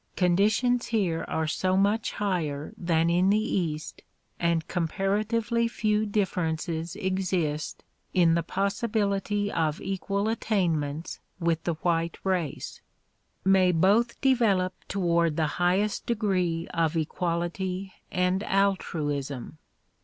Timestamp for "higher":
2.13-2.73